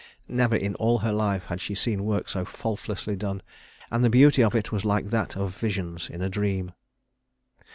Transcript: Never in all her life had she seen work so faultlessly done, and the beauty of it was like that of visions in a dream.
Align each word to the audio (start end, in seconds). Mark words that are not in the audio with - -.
Never 0.27 0.55
in 0.55 0.73
all 0.73 0.97
her 0.97 1.11
life 1.11 1.43
had 1.43 1.61
she 1.61 1.75
seen 1.75 2.03
work 2.03 2.27
so 2.27 2.43
faultlessly 2.43 3.15
done, 3.15 3.43
and 3.91 4.03
the 4.03 4.09
beauty 4.09 4.41
of 4.43 4.55
it 4.55 4.71
was 4.71 4.83
like 4.83 5.11
that 5.11 5.37
of 5.37 5.55
visions 5.55 6.09
in 6.09 6.23
a 6.23 6.27
dream. 6.29 6.71